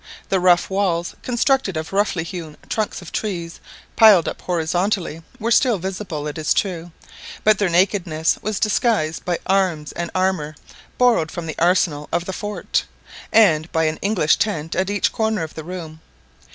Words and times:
The 0.29 0.39
rough 0.39 0.67
walls, 0.67 1.13
constructed 1.21 1.77
of 1.77 1.93
roughly 1.93 2.23
hewn 2.23 2.57
trunks 2.69 3.03
of 3.03 3.11
trees 3.11 3.59
piled 3.95 4.27
up 4.27 4.41
horizontally, 4.41 5.21
were 5.39 5.51
still 5.51 5.77
visible, 5.77 6.25
it 6.25 6.39
is 6.39 6.55
true, 6.55 6.91
but 7.43 7.59
their 7.59 7.69
nakedness 7.69 8.39
was 8.41 8.59
disguised 8.59 9.23
by 9.25 9.37
arms 9.45 9.91
and 9.91 10.09
armour, 10.15 10.55
borrowed 10.97 11.29
from 11.29 11.45
the 11.45 11.59
arsenal 11.59 12.09
of 12.11 12.25
the 12.25 12.33
fort, 12.33 12.85
and 13.31 13.71
by 13.71 13.83
an 13.83 13.99
English 14.01 14.37
tent 14.37 14.75
at 14.75 14.89
each 14.89 15.11
corner 15.13 15.43
of 15.43 15.53
the 15.53 15.63
room. 15.63 16.01